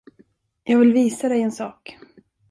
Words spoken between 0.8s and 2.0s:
visa dig en sak.